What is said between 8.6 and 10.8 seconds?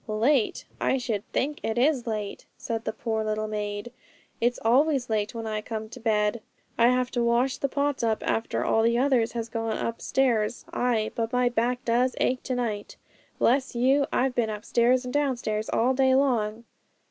all the others has gone upstairs;